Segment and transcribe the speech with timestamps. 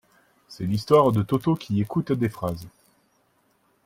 [0.47, 2.67] C'est l'histoire de Toto qui écoute des phrases.